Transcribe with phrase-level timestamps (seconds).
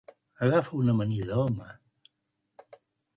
[0.43, 1.69] Agafa una amanida, home.